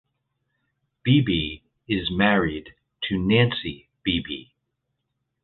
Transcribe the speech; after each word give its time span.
Beebe 1.03 1.61
is 1.87 2.09
married 2.09 2.73
to 3.03 3.19
Nancy 3.19 3.87
Beebe. 4.03 4.49